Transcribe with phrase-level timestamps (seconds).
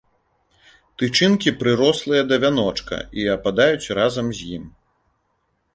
[1.01, 4.65] Тычынкі прырослыя да вяночка і ападаюць разам з ім.